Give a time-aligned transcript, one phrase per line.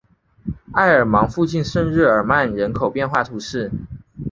[0.71, 3.69] 埃尔芒附近圣日耳曼人口变化图示